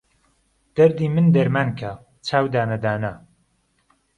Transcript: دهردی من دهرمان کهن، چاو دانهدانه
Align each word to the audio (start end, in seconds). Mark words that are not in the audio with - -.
دهردی 0.75 1.07
من 1.13 1.27
دهرمان 1.33 1.69
کهن، 1.79 1.97
چاو 2.27 2.45
دانهدانه 2.53 3.11